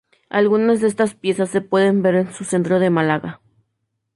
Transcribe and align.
Algunas 0.29 0.81
de 0.81 0.87
estas 0.87 1.13
piezas 1.13 1.51
se 1.51 1.61
pueden 1.61 2.01
ver 2.01 2.15
en 2.15 2.33
su 2.33 2.43
centro 2.43 2.79
de 2.79 2.89
Málaga. 2.89 3.39